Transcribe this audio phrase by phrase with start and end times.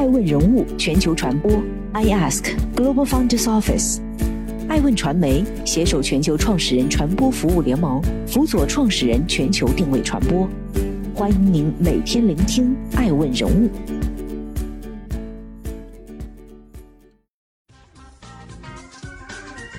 [0.00, 1.62] 爱问人物全球传播
[1.92, 3.98] ，I Ask Global Founders Office，
[4.66, 10.48] 爱问传媒携手全球创始人传播服务联盟，辅佐创始人全球定位传播。
[11.14, 13.70] 欢迎您每天聆听爱问人物。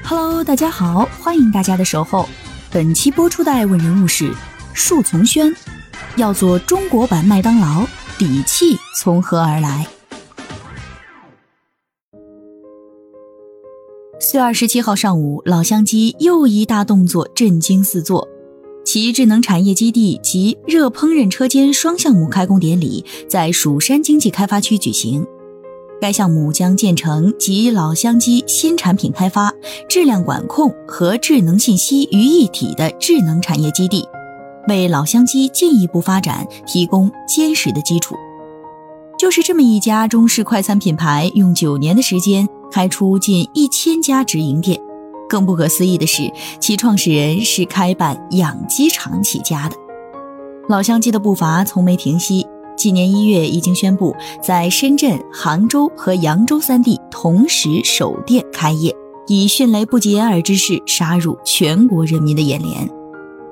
[0.04, 2.30] Hello，大家好，欢迎大家的守候。
[2.70, 4.32] 本期播出的爱问人物是
[4.72, 5.52] 树从轩，
[6.16, 7.88] 要做中国版麦当劳，
[8.20, 9.88] 底气从何而来？
[14.24, 18.28] 四月二十七号上午，老乡鸡又一大动作震惊四座，
[18.86, 25.26] 其智能产业基地及热烹饪车间双项目开工典礼在蜀山经济开发区举行。
[26.00, 29.52] 该项目将建成集老乡鸡新产品开发、
[29.90, 34.08] 质量管控和智能信息于一体的智能产业基地，
[34.68, 38.16] 为老乡鸡进一步发展提供坚实的基础。
[39.18, 44.80] 就是这么一家中式快餐品牌，用九年的时间开出近一千家直营店。
[45.30, 49.76] 更不可思议的是，其创始人是开办养鸡场起家的。
[50.68, 58.94] 老乡鸡的步伐从没停息，今年一月已经宣布在深圳、杭州和扬州三地同时首店开业，
[59.28, 62.90] 以迅雷不及掩耳之势杀入全国人民的眼帘。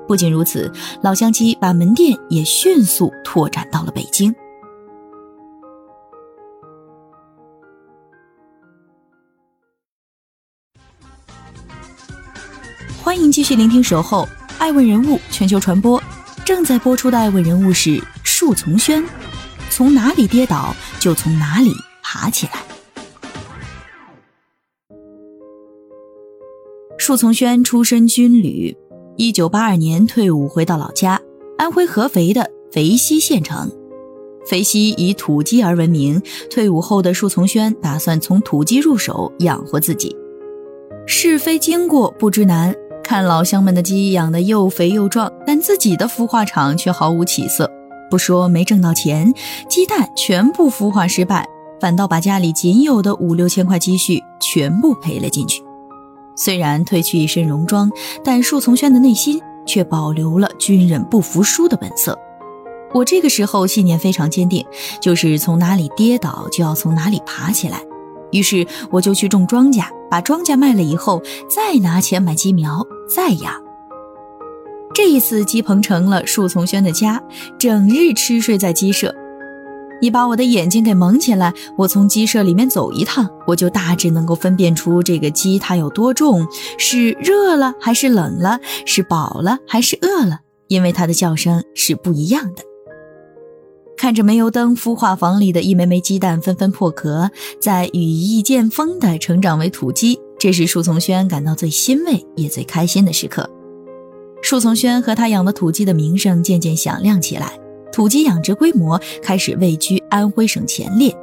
[0.06, 0.70] 不仅如此，
[1.02, 4.34] 老乡鸡把门店也迅速拓展到了北京。
[13.10, 14.24] 欢迎继续聆听《守候
[14.56, 16.00] 爱问人物全球传播》，
[16.44, 19.04] 正在播出的爱问人物是树从轩，
[19.68, 21.72] 从哪里跌倒就从哪里
[22.04, 22.52] 爬起来。
[26.98, 28.76] 树从轩出身军旅，
[29.16, 31.20] 一九八二年退伍回到老家
[31.58, 33.68] 安徽合肥的肥西县城。
[34.46, 40.16] 肥西以土鸡而闻名，退伍后的树从轩打算从土鸡入手养活自己。
[41.08, 42.72] 是非经过不知难。
[43.10, 47.68] 看老乡们的鸡养得又肥又壮，但自己的孵化场却毫无起色。
[48.08, 49.34] 不说没挣到钱，
[49.68, 51.44] 鸡蛋全部孵化失败，
[51.80, 55.60] 反倒把家里仅有的五六千块积蓄全部赔了进去。
[56.36, 57.90] 虽然褪去一身戎装，
[58.22, 62.16] 但树从轩的内心却保留了军人不服输的本色。
[62.94, 64.64] 我这个时候信念非常坚定，
[65.00, 67.82] 就是从哪里跌倒就要从哪里爬起来。
[68.32, 73.52] 于是我就去种庄稼，把庄稼卖了以后，再拿钱买鸡苗，再养。
[74.92, 77.22] 这一次鸡棚成了树从轩的家，
[77.58, 79.14] 整日吃睡在鸡舍。
[80.02, 86.46] 你把我的眼睛给蒙起来，我从鸡舍里面走一趟，我就大致能够分辨出这个鸡它有多重，
[86.78, 92.62] 是热了还是冷了，是饱了还是饿了，因为它的叫声是不一样的。
[94.00, 97.30] 看着煤油灯孵化房里的一枚枚鸡蛋纷纷破壳，
[97.60, 103.46] 在羽翼渐丰地成长为土鸡，这是树从轩感到最欣慰也最开心的时刻。
[104.40, 107.52] 树从轩和他养的土鸡的名声渐渐响亮起来，
[107.92, 111.14] 土鸡养殖规模开始位居安徽省前列。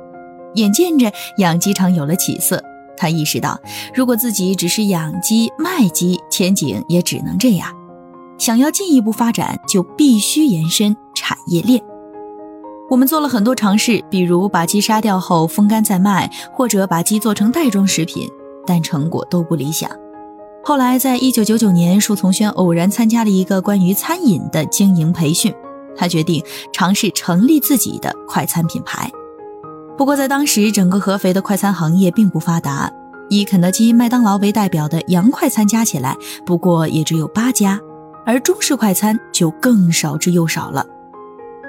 [0.53, 2.63] 眼见着养鸡场有了起色，
[2.95, 3.59] 他意识到，
[3.91, 7.75] 如果自己只是养鸡卖鸡，前景也只能这样。
[8.37, 11.81] 想要进一步发展，就必须延伸产业链。
[12.89, 18.29] 我们做了很多尝试，比如把鸡杀掉后风干再卖，或者把鸡做成袋装食品，
[18.65, 19.89] 但成果都不理想。
[20.63, 25.53] 后来，在一九九九年，树从轩偶然参加了一个关于餐饮的经营培训，
[25.97, 29.11] 他决定尝试成立自己的快餐品牌。
[29.97, 32.89] 不过，在当时，整个合肥的快餐行业并不发达，
[33.29, 36.15] 以肯德基、麦当劳为代表的洋快餐加起来，
[36.45, 37.77] 不过也只有八家，
[38.25, 40.85] 而中式快餐就更少之又少了。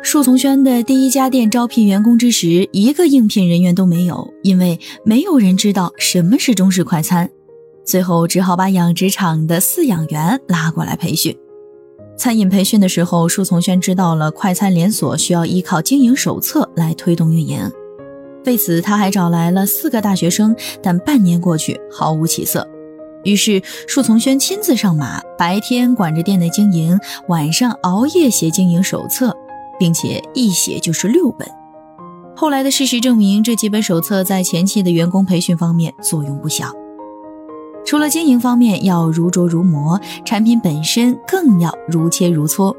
[0.03, 7.29] 树从轩的第一家店招聘员工之时，一个应聘人员都没有，因为没有人知道什么是中式快餐。
[7.85, 11.37] 最后只好把养殖场的饲养员拉过来培训。
[12.17, 17.71] 餐饮培训的时候，树从轩知道了快餐连锁需要依靠经营手册来推动运营，
[18.47, 22.67] 为此他还找来了四个大学生，但半年过去毫无起色。
[23.25, 29.37] 于是树从轩亲自上马，白天管着店内经营，晚上熬夜写经营手册。
[29.79, 31.49] 并且一写就是六本。
[32.37, 36.73] 后来的事实证明，这几本手册在前期的员工培训方面作用不小。
[37.85, 42.75] 除了经营方面要如琢如磨，产品本身更要如切如磋。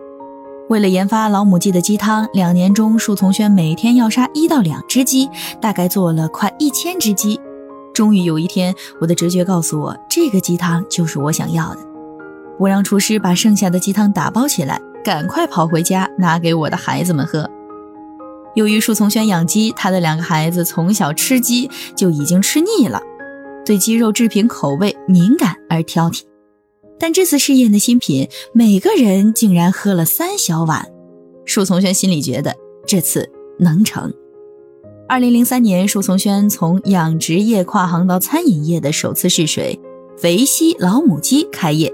[0.69, 5.27] 为了研发老母鸡的鸡汤，两年中树从轩每天要杀一到两只鸡，
[5.59, 7.39] 大概做了快一千只鸡。
[7.91, 11.79] 终于有一天，我的直觉告诉我，这个鸡汤就是我想要的。
[12.59, 14.79] 我让厨师把剩下的鸡汤打包起来。
[15.03, 17.49] 赶快跑回家拿给我的孩子们喝。
[18.55, 23.01] 由于树从轩养鸡，他的两个孩子从小吃鸡就已经吃腻了，
[23.65, 26.21] 对鸡肉制品口味敏感而挑剔。
[26.99, 30.87] 但这次试验的新品，每个人竟然喝了三小碗。
[31.45, 32.55] 树从轩心里觉得
[32.85, 34.13] 这次能成。
[35.07, 39.79] 二零零三年，树从轩从养殖业跨行到餐饮业的首次试水，
[40.17, 41.93] 肥西老母鸡开业。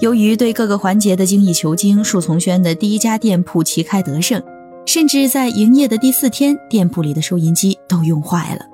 [0.00, 4.42] 由于对各个环节的精益求精，树从轩的第一家店铺旗开得胜，
[4.86, 8.66] 甚至在营业的第四天，店铺里的收银机都用坏了。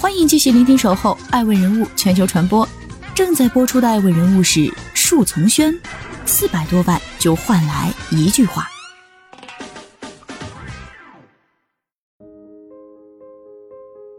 [0.00, 2.66] 欢迎继续聆听《守候爱问人物全球传播》，
[3.14, 5.72] 正在播出的爱问人物是树从轩，
[6.26, 8.71] 四百多万就换来一句话。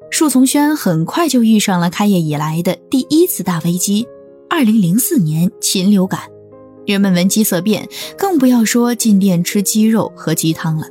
[0.10, 4.08] 树从轩很快就遇上了开业以来的第一次大危机——
[4.50, 6.22] 二零零四年禽流感，
[6.86, 10.88] 人们闻鸡色变，更不要说进店吃鸡肉、和鸡汤了。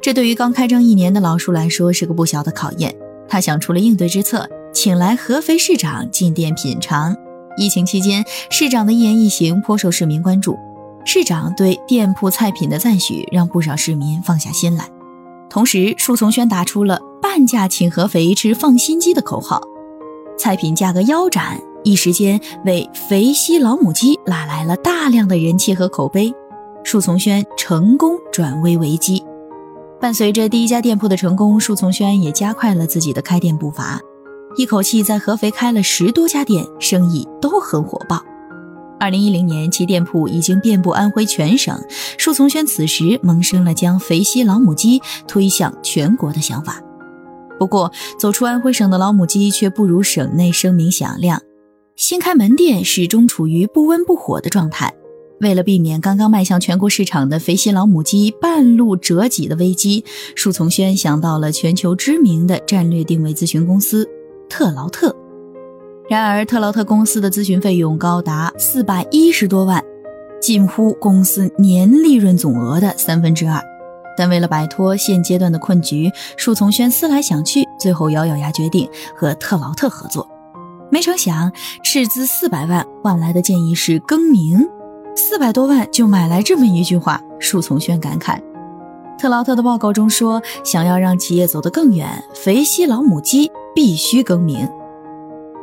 [0.00, 2.94] 这对于刚开张一年的老树来说是个不小的考验。
[3.28, 7.16] 他想出了应对之策，请来合肥市长进店品尝。
[7.56, 10.56] 疫情期间，市长的一言一行颇受市民关注。
[11.04, 14.88] 市长对店铺菜品的赞许，让不少市民放下心来。
[15.50, 17.00] 同时，树从轩打出了
[17.32, 19.58] “半价请合肥吃放心鸡”的口号，
[20.36, 26.30] 菜品价格腰斩，一时间为肥西老母鸡拉来了大量的人气和口碑。
[26.84, 29.24] 树从轩成功转危为机。
[29.98, 33.98] 伴随着第一家店铺的成功，树从轩也加快了自己的开店步伐，
[34.56, 38.22] 一口气在合肥开了十多家店，生意都很火爆。
[39.00, 41.82] 二零一零年，其店铺已经遍布安徽全省。
[42.18, 46.78] 树从轩此时萌生了将肥西老母鸡推向全国的想法。
[47.62, 51.40] 不过，走出安徽省的老母鸡却不如省内声名响亮。
[51.94, 54.92] 新开门店始终处于不温不火的状态。
[55.40, 60.04] 为了避免刚刚迈向全国市场的肥西老母鸡半路折戟的危机，
[60.34, 64.08] 树从轩想到了全球知名的战略定位咨询公司
[64.48, 65.14] 特劳特。
[66.10, 69.80] 然而，特劳特公司的咨询费用高达四百一十多万，
[70.40, 73.62] 近乎公司年利润总额的三分之二。
[74.16, 80.28] 但为了摆脱现阶段的困局，树从轩思来想去，最后咬咬牙决定和特劳特合作。
[80.90, 81.50] 没成想，
[81.82, 84.68] 斥资四百万换来的建议是更名，
[85.16, 87.20] 四百多万就买来这么一句话。
[87.38, 88.38] 树从轩感慨，
[89.18, 94.68] 特劳特的报告中说，想要让企业走得更远，肥西老母鸡必须更名。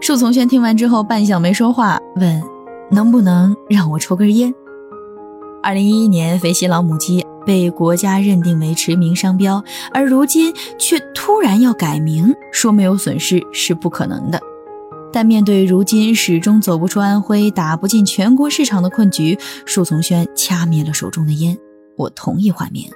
[0.01, 2.41] 树从轩听完之后，半晌没说话，问
[2.89, 4.53] ：“能不能让我抽根烟？”
[5.61, 14.39] 二零一一年，肥西老母鸡被国家认定为驰名商标，而如今却突然要改名，说没有损失是不可能的。
[15.11, 21.57] 但面对如今始终走不出安徽、打不进全国市场的困局，树从轩掐灭了手中的烟。
[21.97, 22.89] 我同意换名，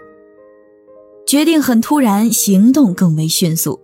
[1.27, 3.79] 决定很突然，行动更为迅速。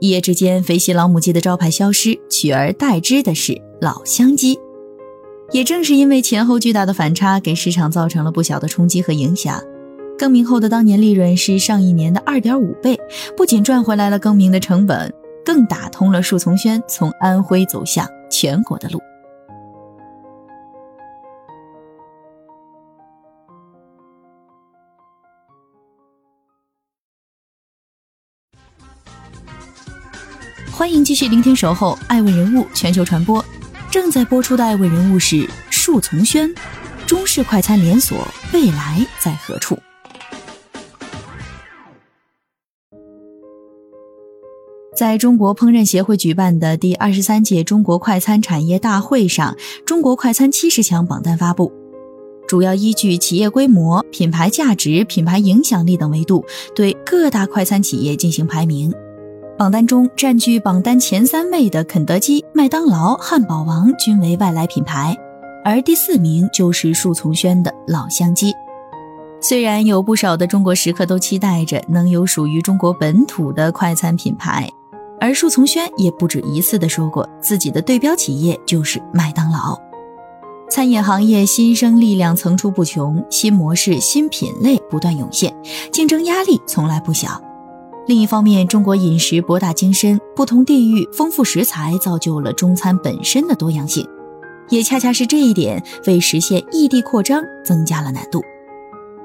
[0.00, 4.58] 一夜之间，肥西老母鸡的招牌消失，取而代之的是老乡鸡。
[5.52, 9.60] 也正是因为前后巨大的反差，给市场造成了不小的冲击和影响。
[10.18, 12.98] 更名后的当年利润是上一年的二点五倍，
[13.36, 15.12] 不仅赚回来了更名的成本，
[15.44, 19.00] 更打通了树从轩从安徽走向全国的路。
[30.72, 33.40] 欢迎继续聆听《守候爱问人物全球传播》，
[33.94, 36.52] 正在播出的爱问人物是树从轩，
[37.06, 39.78] 中式快餐连锁未来在何处？
[44.96, 51.72] 在中国烹饪协会举办的第二十三届中国快餐产业大会上，中国快餐七十强榜单发布，
[52.48, 58.92] 主要依据企业规模、品牌价值、品牌影响力等维度，对各大快餐企业进行排名。
[59.56, 65.16] 榜单中占据榜单前三位的肯德基、麦当劳、汉堡王均为外来品牌，
[65.64, 68.52] 而第四名就是树从轩的老乡鸡。
[69.40, 74.68] 虽然有不少的中国食客都期待着能有属于中国本土的快餐品牌，
[75.20, 79.80] 而树从轩也不止一次的说过，自己的对标企业就是麦当劳。
[80.68, 85.54] 餐饮行业新生力量层出不穷，新模式、新品类不断涌现，
[85.92, 87.40] 竞争压力从来不小。
[88.06, 94.06] 另一方面，中国饮食博大精深，不同地域丰富食材造就了中餐本身的多样性，
[94.68, 98.42] 也恰恰是这一点为实现异地扩张增加了难度。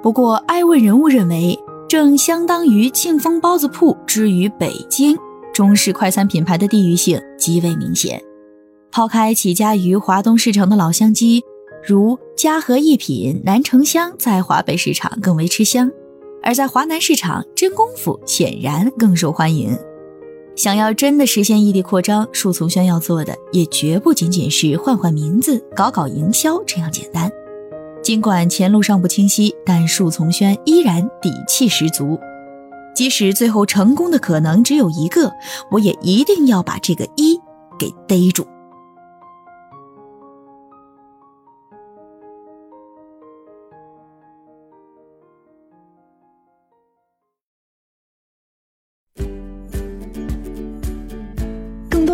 [0.02, 1.60] 不过，爱问人物认为，
[1.90, 5.18] 正相当于庆丰包子铺之于北京，
[5.54, 8.22] 中式快餐品牌的地域性极为明显。
[8.92, 11.44] 抛开起家于华东市场的老乡鸡，
[11.86, 15.90] 如嘉禾一品、南城香，在华北市场更为吃香；
[16.42, 19.78] 而在华南市场，真功夫显然更受欢迎。
[20.56, 27.32] 想要真的实现异地扩张，树丛轩要做的也绝不仅仅是换换名字、搞搞营销这样简单。
[28.04, 32.20] 尽管前路尚不清晰，但树丛轩依然底气十足。
[32.96, 35.32] 即使最后成功的可能只有一个，
[35.72, 37.40] 我也一定要把这个一
[37.78, 38.46] 给逮住。